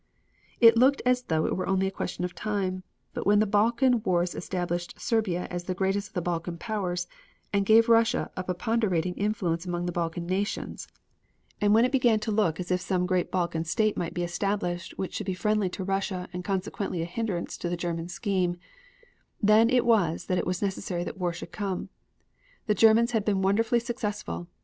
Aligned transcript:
It 0.59 0.75
looked 0.77 1.03
as 1.05 1.21
though 1.21 1.45
it 1.45 1.55
were 1.55 1.67
only 1.67 1.85
a 1.85 1.91
question 1.91 2.23
of 2.25 2.33
time, 2.33 2.81
but 3.13 3.27
when 3.27 3.37
the 3.37 3.45
Balkan 3.45 4.01
wars 4.01 4.33
established 4.33 4.99
Serbia 4.99 5.45
as 5.51 5.65
the 5.65 5.75
greatest 5.75 6.07
of 6.07 6.13
the 6.15 6.23
Balkan 6.23 6.57
powers, 6.57 7.05
and 7.53 7.67
gave 7.67 7.87
Russia 7.87 8.31
a 8.35 8.43
preponderating 8.43 9.13
influence 9.13 9.63
among 9.63 9.85
the 9.85 9.91
Balkan 9.91 10.25
nations, 10.25 10.87
and 11.61 11.75
when 11.75 11.85
it 11.85 11.91
began 11.91 12.19
to 12.21 12.31
look 12.31 12.59
as 12.59 12.71
if 12.71 12.81
some 12.81 13.05
great 13.05 13.29
Balkan 13.29 13.63
state 13.63 13.95
might 13.95 14.15
be 14.15 14.23
established 14.23 14.97
which 14.97 15.13
should 15.13 15.27
be 15.27 15.35
friendly 15.35 15.69
to 15.69 15.83
Russia 15.83 16.27
and 16.33 16.43
consequently 16.43 17.03
a 17.03 17.05
hindrance 17.05 17.55
to 17.57 17.69
the 17.69 17.77
German 17.77 18.07
scheme, 18.07 18.57
then 19.39 19.69
it 19.69 19.85
was 19.85 20.25
that 20.25 20.39
it 20.39 20.47
was 20.47 20.63
necessary 20.63 21.03
that 21.03 21.19
war 21.19 21.31
should 21.31 21.51
come. 21.51 21.89
The 22.65 22.73
Germans 22.73 23.11
had 23.11 23.23
been 23.23 23.43
wonderfully 23.43 23.79
successful. 23.79 24.47